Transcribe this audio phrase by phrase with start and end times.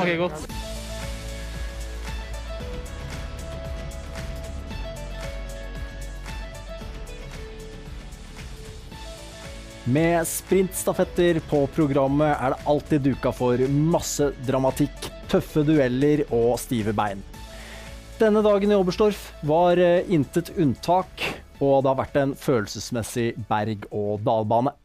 [0.00, 0.46] smaker godt.
[9.90, 13.58] Med sprintstafetter på programmet er det alltid duka for
[13.90, 17.24] masse dramatikk, tøffe dueller og stive bein.
[18.20, 21.24] Denne dagen i Oberstdorf var eh, intet unntak,
[21.58, 24.76] og det har vært en følelsesmessig berg-og-dal-bane.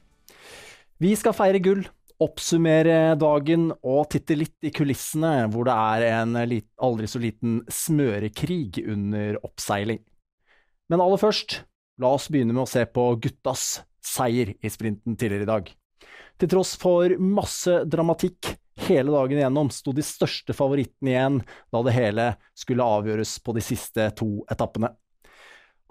[1.04, 1.84] Vi skal feire gull,
[2.24, 8.86] oppsummere dagen og titte litt i kulissene, hvor det er en aldri så liten smørekrig
[8.88, 10.02] under oppseiling.
[10.92, 11.64] Men aller først,
[12.02, 15.72] la oss begynne med å se på guttas seier i sprinten tidligere i dag.
[16.40, 18.54] Til tross for masse dramatikk
[18.86, 21.40] hele dagen igjennom, sto de største favorittene igjen
[21.72, 22.28] da det hele
[22.58, 24.92] skulle avgjøres på de siste to etappene.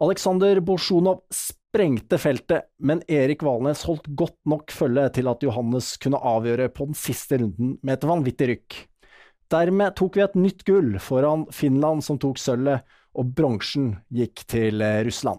[0.02, 6.18] Aleksander Bolsjunov sprengte feltet, men Erik Valnes holdt godt nok følge til at Johannes kunne
[6.18, 8.76] avgjøre på den siste runden med et vanvittig rykk.
[9.54, 12.82] Dermed tok vi et nytt gull foran Finland, som tok sølvet,
[13.14, 15.38] og bronsen gikk til Russland.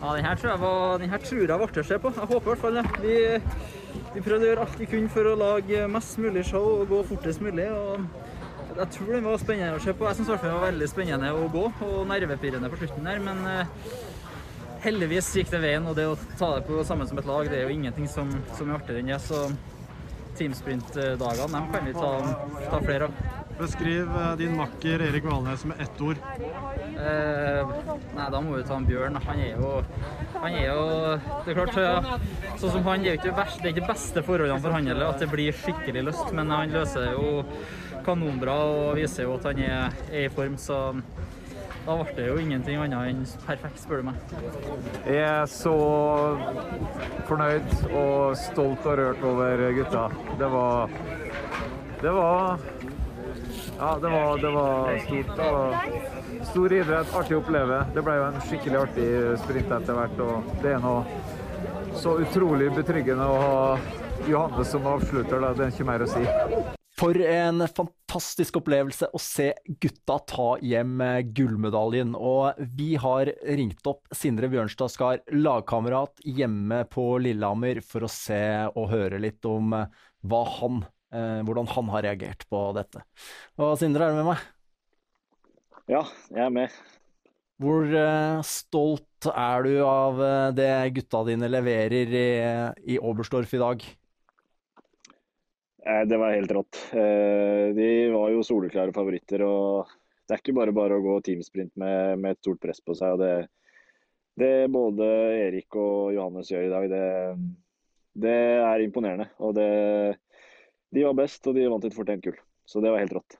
[0.00, 2.10] Ja, den her tror jeg var, den her tror jeg ble å se på.
[2.16, 2.86] Jeg håper i hvert fall det.
[3.04, 6.90] Vi, vi prøvde å gjøre alt vi kunne for å lage mest mulig show og
[6.90, 7.70] gå fortest mulig.
[7.70, 8.35] og
[8.76, 10.04] Jeg tror den var spennende å se på.
[10.04, 13.22] Jeg syns den var veldig spennende å gå og nervepirrende på slutten der.
[13.24, 13.70] Men eh,
[14.84, 17.62] heldigvis gikk det veien, og det å ta det på sammen som et lag, det
[17.62, 19.20] er jo ingenting som, som er artigere enn det.
[19.24, 19.46] Så
[20.36, 22.12] teamsprintdagene, dem kan vi ta,
[22.68, 23.24] ta flere av.
[23.56, 26.20] Beskriv din makker Erik Valnes med ett ord.
[26.36, 27.76] Eh,
[28.18, 29.16] nei, da må vi ta en Bjørn.
[29.24, 29.70] Han er jo
[30.46, 30.82] Han er jo
[31.42, 32.26] Det er klart,
[32.60, 34.86] sånn som han, det er jo ikke verst, det er ikke beste forholdene for han
[34.86, 36.28] heller, at det blir skikkelig løst.
[36.36, 37.42] men han løser jo
[38.06, 40.78] kanonbra og viser jo at han er, er i form, så
[41.86, 44.32] da ble det jo ingenting annet enn perfekt, spør du meg.
[45.06, 45.74] Jeg er så
[47.28, 50.08] fornøyd og stolt og rørt over gutta.
[50.38, 50.94] Det var
[52.02, 52.58] Det var
[53.76, 55.36] Ja, det var, det var stort.
[55.38, 56.15] Var
[56.46, 57.82] stor idrett, artig å oppleve.
[57.94, 59.10] Det ble jo en skikkelig artig
[59.42, 63.60] sprint etter hvert, og det er noe så utrolig betryggende å ha
[64.28, 65.40] Johannes som avslutter.
[65.42, 65.52] Da.
[65.56, 66.24] Det er ikke mer å si.
[66.96, 69.50] For en fantastisk opplevelse å se
[69.82, 71.02] gutta ta hjem
[71.36, 72.14] gullmedaljen.
[72.16, 78.40] Og vi har ringt opp Sindre Bjørnstad Skar, lagkamerat hjemme på Lillehammer, for å se
[78.72, 83.04] og høre litt om hva han, eh, hvordan han har reagert på dette.
[83.60, 84.52] Og Sindre, er du med meg?
[85.86, 86.02] Ja,
[86.34, 86.72] jeg er med.
[87.62, 92.26] Hvor uh, stolt er du av uh, det gutta dine leverer i,
[92.94, 93.86] i Oberstdorf i dag?
[95.86, 96.80] Eh, Det var helt rått.
[96.92, 99.42] Eh, De var jo soleklare favoritter.
[99.46, 99.86] og
[100.26, 103.14] Det er ikke bare bare å gå teamsprint med, med et stort press på seg.
[103.14, 103.48] og Det,
[104.42, 105.06] det både
[105.46, 107.04] Erik og Johannes gjør i dag, det,
[108.26, 108.36] det
[108.66, 109.30] er imponerende.
[109.38, 109.70] og det,
[110.90, 112.38] De var best, og de vant et fortjent gull.
[112.66, 113.38] Så det var helt rått.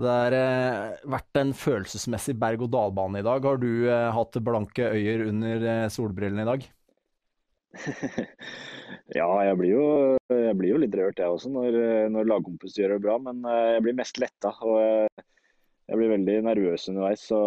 [0.00, 3.44] Det har eh, vært en følelsesmessig berg-og-dal-bane i dag.
[3.44, 6.66] Har du eh, hatt blanke øyer under eh, solbrillene i dag?
[9.18, 9.84] ja, jeg blir, jo,
[10.32, 11.76] jeg blir jo litt rørt jeg også når,
[12.10, 13.18] når lagkompiser gjør det bra.
[13.28, 14.54] Men eh, jeg blir mest letta.
[14.64, 15.26] Og jeg,
[15.90, 17.28] jeg blir veldig nervøs underveis.
[17.28, 17.40] Så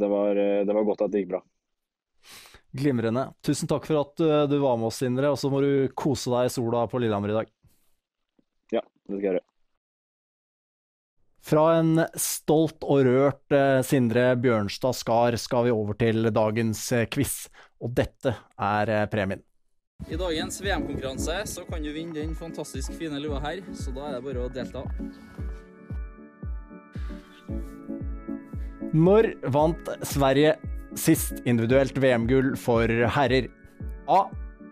[0.00, 1.44] det var, det var godt at det gikk bra.
[2.72, 3.32] Glimrende.
[3.42, 5.32] Tusen takk for at eh, du var med oss, Sindre.
[5.32, 7.54] Og så må du kose deg i sola på Lillehammer i dag.
[8.70, 9.46] Ja, det skal jeg gjøre.
[11.40, 17.06] Fra en stolt og rørt eh, Sindre Bjørnstad Skar skal vi over til dagens eh,
[17.08, 17.46] quiz.
[17.80, 19.40] Og dette er eh, premien.
[20.08, 24.14] I dagens VM-konkurranse så kan du vinne den fantastisk fine lua her, så da er
[24.16, 24.84] det bare å delta.
[28.96, 30.54] Når vant Sverige
[30.98, 33.48] sist individuelt VM-gull for herrer?
[34.10, 34.24] A.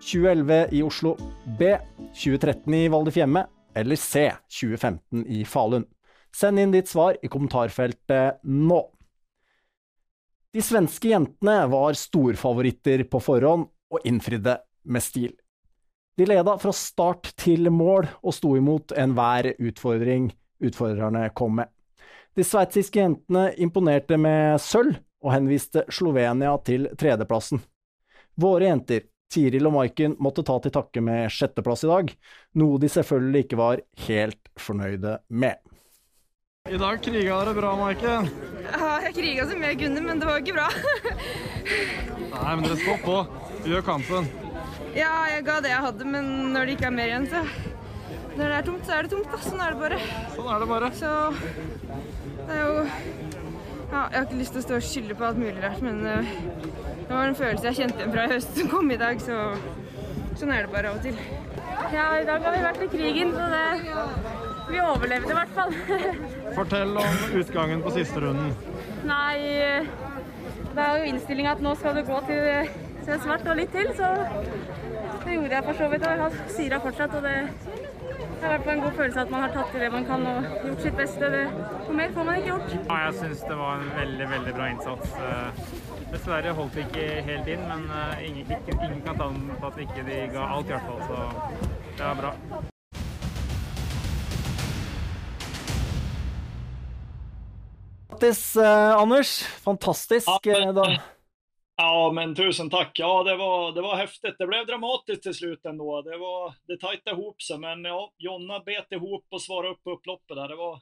[0.02, 1.14] 2011 i Oslo.
[1.58, 1.76] B.
[2.16, 3.44] 2013 i Val di Fiemme.
[3.78, 4.26] Eller C.
[4.50, 5.86] 2015 i Falun.
[6.34, 8.82] Send inn ditt svar i kommentarfeltet nå.
[10.54, 14.56] De svenske jentene var storfavoritter på forhånd og innfridde
[14.88, 15.32] med stil.
[16.18, 20.32] De leda fra start til mål og sto imot enhver utfordring
[20.64, 21.68] utfordrerne kom med.
[22.34, 27.62] De sveitsiske jentene imponerte med sølv og henviste Slovenia til tredjeplassen.
[28.38, 32.12] Våre jenter, Tiril og Maiken, måtte ta til takke med sjetteplass i dag,
[32.62, 35.58] noe de selvfølgelig ikke var helt fornøyde med.
[36.68, 38.28] I dag kriga dere bra, Maiken.
[38.68, 40.66] Ja, jeg kriga så mye, kunne, men det var ikke bra.
[42.34, 43.16] Nei, men dere står på.
[43.68, 44.28] Gjør kampen.
[44.96, 47.42] ja, jeg ga det jeg hadde, men når det ikke er mer igjen, så
[48.38, 49.32] Når det er tomt, så er det tomt.
[49.32, 49.38] da.
[49.42, 49.96] Sånn er det bare.
[50.36, 50.90] Sånn er det bare.
[50.94, 51.14] Så
[52.46, 52.84] det er jo
[53.88, 56.02] Ja, jeg har ikke lyst til å stå og skylde på alt mulig rart, men
[56.04, 56.32] uh,
[57.08, 59.38] det var en følelse jeg kjente igjen fra i høst som kom i dag, så
[60.36, 61.16] sånn er det bare av og til.
[61.94, 63.64] Ja, i dag har vi vært i krigen, så det
[64.70, 65.74] vi overlevde i hvert fall.
[66.58, 68.52] Fortell om utgangen på siste runden.
[69.08, 69.38] Nei,
[70.74, 72.72] det er jo innstillinga at nå skal det gå til,
[73.06, 74.14] til svart og litt til, så
[75.24, 76.08] det gjorde jeg for så vidt.
[76.08, 77.36] Og jeg styra fortsatt, og det
[78.38, 80.04] det er i hvert fall en god følelse at man har tatt i det man
[80.06, 81.30] kan og gjort sitt beste.
[81.32, 81.40] Det,
[81.88, 82.76] noe mer får man ikke gjort.
[82.76, 85.18] Ja, jeg syns det var en veldig, veldig bra innsats.
[85.26, 85.74] Eh,
[86.12, 89.84] Dessverre holdt vi ikke helt inn, men eh, ingen, ingen kan ta den på at
[89.88, 91.06] ikke de ga alt, i hvert fall.
[91.10, 92.68] Så det var bra.
[98.18, 99.42] Grattis, eh, Anders.
[99.42, 100.46] Fantastisk.
[100.46, 101.02] eh, da.
[101.76, 102.98] Ja, men tusen takk.
[102.98, 104.34] Ja, det var, det var häftigt.
[104.38, 106.02] Det blev dramatiskt till slut ändå.
[106.02, 109.90] Det, var, det tajtade ihop sig, men ja, Jonna bet ihop och svarade upp på
[109.90, 110.48] upploppet där.
[110.48, 110.80] Det var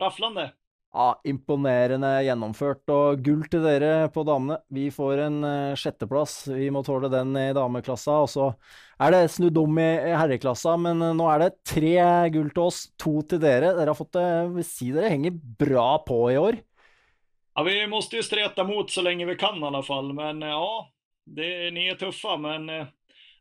[0.00, 0.52] rafflande.
[0.92, 2.84] Ja, imponerende gjennomført.
[2.92, 4.60] Og gull til dere på damene.
[4.68, 6.36] Vi får en eh, sjetteplass.
[6.52, 8.18] Vi må tåle den i dameklassa.
[8.26, 8.50] Og så
[9.00, 11.96] er det snudd om i i herreklassa, men eh, nå er det tre
[12.36, 13.72] gull til oss, to til dere.
[13.72, 14.28] Dere har fått det,
[14.60, 16.60] vil si dere henger bra på i år.
[17.56, 20.48] Ja, vi måste ju streta mot så länge vi kan i alla fall, men eh,
[20.48, 20.92] ja,
[21.26, 22.86] det, ni är tuffa, men eh,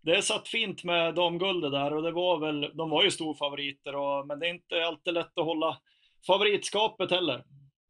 [0.01, 4.27] det satt fint med damguldet där och det var väl, de var ju storfavoriter, och,
[4.27, 5.77] men det är inte alltid lätt att hålla
[6.27, 7.43] favoritskapet heller.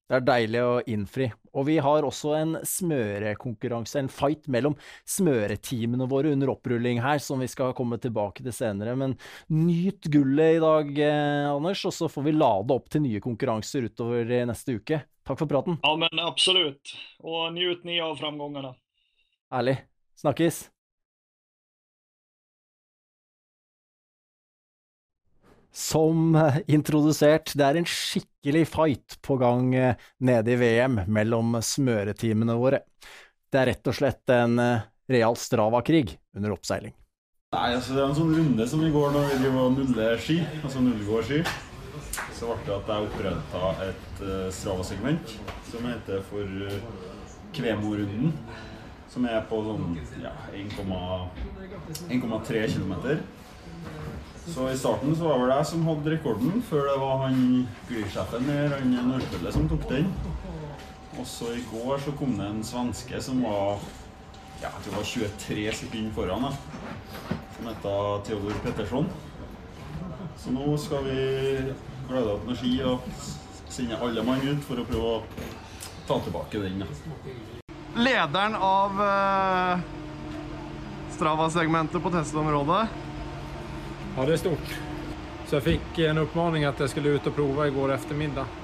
[0.10, 1.30] Det er deilig å innfri.
[1.56, 4.76] Og vi har også en smørekonkurranse, en fight mellom
[5.10, 8.98] smøreteamene våre under opprulling her, som vi skal komme tilbake til senere.
[9.00, 9.16] Men
[9.48, 13.90] nyt gullet i dag, eh, Anders, og så får vi lade opp til nye konkurranser
[13.90, 15.02] utover neste uke.
[15.24, 15.80] Takk for praten.
[15.84, 16.94] Ja, men absolutt.
[17.24, 18.74] Og nyt ni av framgangene.
[19.54, 19.78] Ærlig.
[20.20, 20.66] Snakkes.
[25.74, 31.58] Som eh, introdusert, det er en skikkelig fight på gang eh, nede i VM mellom
[31.66, 32.84] smøreteamene våre.
[33.50, 36.94] Det er rett og slett en eh, real Strava-krig under oppseiling.
[37.54, 40.22] Nei, altså Det er en sånn runde som i går når vi driver og nuller
[40.22, 41.42] ski, altså nullgårdsski.
[42.44, 45.30] Så ble det at jeg oppretta et uh, Strava-segment
[45.70, 46.76] som heter for uh,
[47.56, 48.34] Kvemo-runden.
[49.14, 52.94] Som er på sånn ja, 1,3 km.
[54.44, 57.38] Så i starten så var det jeg som hadde rekorden, før det var han
[57.88, 60.08] Glir-sjefen eller han Nordpelle som tok den.
[61.14, 63.80] Og så i går så kom det en svenske som var
[64.60, 66.44] ja, jeg tror det var 23 sekunder foran.
[66.50, 66.52] Da
[67.56, 67.96] som heter
[68.28, 69.08] Theodor Petterson.
[70.44, 71.72] Så nå skal vi
[72.14, 73.10] glede oss med ski og
[73.74, 75.20] sende alle mann ut for å prøve å
[76.08, 76.84] ta tilbake den.
[77.98, 79.84] Lederen av uh,
[81.14, 82.82] Strava-segmentet på testområdet.
[84.16, 84.74] Ja, det er stort.
[85.48, 88.60] Så jeg fikk en oppfordring at jeg skulle ut og prova går eftermiddag.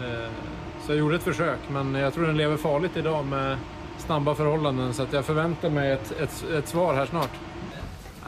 [0.00, 0.42] Eh,
[0.82, 3.58] Så jeg gjorde et forsøk, men jeg tror den lever farlig i dag med
[4.02, 4.66] snabba forhold,
[4.96, 7.36] Så jeg forventer meg et, et, ett, ett svar her snart.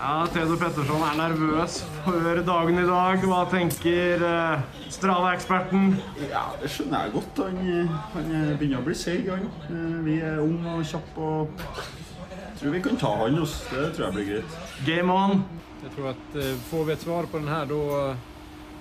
[0.05, 3.23] Ja, Theodor Petterson er nervøs før dagen i dag.
[3.25, 5.95] Hva tenker eh, Strava-eksperten?
[6.29, 7.41] Ja, det skjønner jeg godt.
[7.47, 8.29] Han, han
[8.61, 9.47] begynner å bli seig, han.
[9.71, 13.41] Eh, Vi er unge og kjappe og jeg tror vi kan ta han.
[13.47, 13.65] Også.
[13.73, 14.61] Det tror jeg blir greit.
[14.91, 15.41] Game on!
[15.87, 17.81] Jeg tror at eh, får vi et svar på den da då,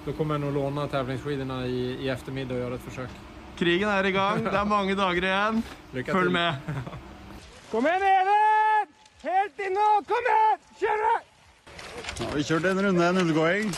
[0.05, 3.19] då kommer jag å låne tävlingsskidorna i, i eftermiddag og gjøre et forsøk.
[3.63, 4.43] Krigen er i gang.
[4.43, 5.63] Det er mange dager igjen.
[6.03, 6.73] Følg med.
[7.71, 8.42] Kom igjen, Even!
[9.23, 9.87] Helt inn nå!
[10.07, 10.63] Kom igjen!
[10.79, 11.03] Kjør!
[12.19, 13.69] Nå har vi kjørt en runde en nullgåing.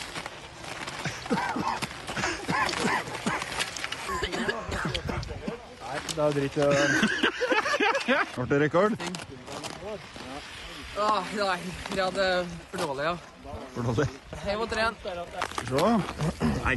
[5.85, 6.57] Nei, det er dritt.
[8.35, 8.97] Ble det rekord?
[10.95, 11.59] Ah, nei,
[11.91, 12.25] vi hadde
[12.71, 13.15] for dårlig, ja.
[13.75, 14.07] For dårlig.
[14.47, 14.95] Jeg må trene.
[15.69, 15.85] Se.
[16.63, 16.75] Nei.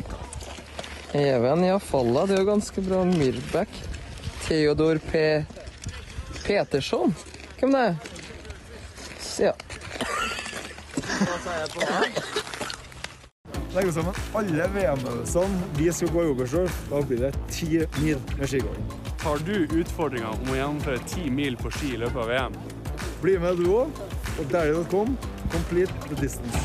[1.16, 3.80] Even Jafalla, det er jo ganske bra Myrbæk.
[4.44, 5.24] Theodor P.
[6.44, 7.16] Petersson.
[7.60, 7.94] Hvem det er?
[9.22, 9.54] Se, ja.
[13.74, 16.76] Legg oss sammen alle VM-øvelsene vi skal gå i Oberstdorf.
[16.90, 18.84] Da blir det ti mil med skigåing.
[19.18, 22.58] Tar du utfordringa om å gjennomføre ti mil på ski i løpet av VM?
[23.24, 24.02] Bli med du òg.
[24.38, 25.16] Og dæhlie.com.
[25.50, 26.62] Complete the distance.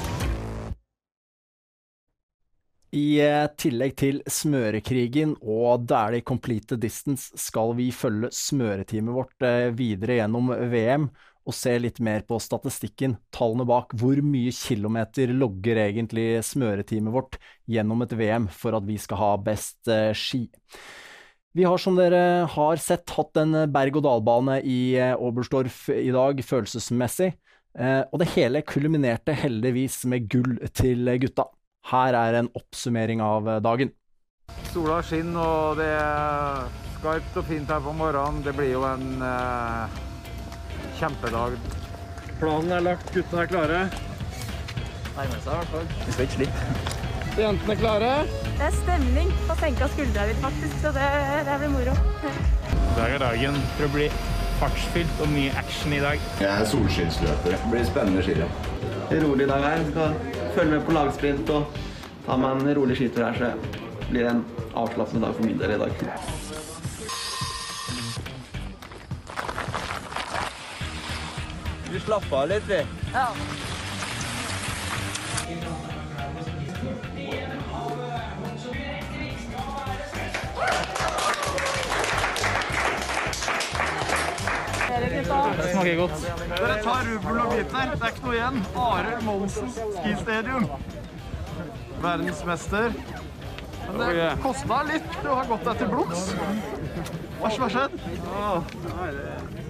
[2.93, 9.72] I eh, tillegg til smørekrigen og Dæhlie Complete Distance skal vi følge smøreteamet vårt eh,
[9.74, 11.07] videre gjennom VM
[11.43, 13.93] og se litt mer på statistikken, tallene bak.
[14.00, 19.31] Hvor mye kilometer logger egentlig smøreteamet vårt gjennom et VM for at vi skal ha
[19.43, 20.45] best eh, ski?
[21.53, 27.33] Vi har, som dere har sett, hatt en berg-og-dal-bane i eh, Oberstdorf i dag, følelsesmessig.
[27.77, 31.50] Eh, Og det hele kulminerte heldigvis med gull til gutta.
[31.91, 33.91] Her er en oppsummering av eh, dagen.
[34.71, 36.65] Sola skinner, og det er
[36.97, 38.41] skarpt og fint her på morgenen.
[38.45, 40.01] Det blir jo en eh,
[41.03, 41.60] kjempedag.
[42.39, 43.79] Planen er lagt, gutta er klare.
[45.13, 45.88] Nærmer seg i hvert fall.
[46.05, 46.91] Vi skal ikke slippe.
[47.33, 48.12] Jentene klare?
[48.45, 51.07] Det er stemning på senka skuldra litt, faktisk, så det,
[51.48, 51.95] det blir moro.
[52.24, 54.07] I dag er dagen for å bli
[54.62, 56.27] fartsfylt og mye action i dag.
[56.39, 57.57] Jeg er solskinnsløper.
[57.57, 58.62] Det blir spennende skirenn.
[59.25, 59.83] rolig dag her.
[59.89, 60.15] Skal
[60.55, 61.81] følge med på lagsprint og
[62.27, 64.45] ta meg en rolig skitur her, så blir det en
[64.77, 66.42] avslappende dag for min del i dag.
[72.03, 72.86] Vi slapper av litt, vi.
[73.13, 73.27] Ja.
[85.57, 86.27] Det smaker godt.
[86.50, 87.95] Dere tar rubbel og biter.
[87.95, 88.62] Det er ikke noe igjen.
[88.75, 90.67] Arild Monsen skistadium.
[92.03, 93.01] Verdensmester.
[93.88, 95.12] Men det kosta litt.
[95.24, 96.31] Du har gått deg til blods.
[97.39, 99.62] Hva har skjedd?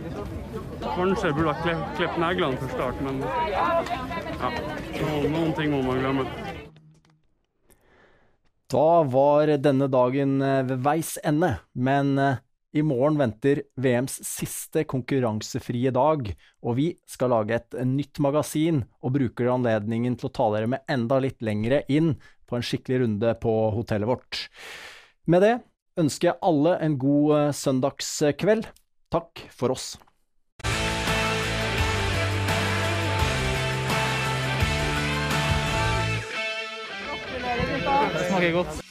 [0.83, 4.51] Kanskje jeg burde ha klippet neglene for start, men ja,
[5.29, 6.25] noen ting må man glemme.
[8.73, 12.39] Da var denne dagen eh, ved veis ende, men eh,
[12.73, 16.31] i morgen venter VMs siste konkurransefrie dag,
[16.65, 20.87] og vi skal lage et nytt magasin og bruker anledningen til å ta dere med
[20.89, 22.15] enda litt lengre inn
[22.49, 24.47] på en skikkelig runde på hotellet vårt.
[25.29, 25.53] Med det
[26.01, 28.71] ønsker jeg alle en god eh, søndagskveld.
[29.13, 29.93] Takk for oss.
[38.43, 38.82] Det smaker godt.